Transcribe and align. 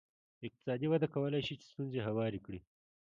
اقتصادي 0.45 0.85
وده 0.91 1.07
کولای 1.15 1.41
شي 1.47 1.53
چې 1.59 1.65
ستونزې 1.71 1.99
هوارې 2.07 2.39
کړي. 2.45 2.59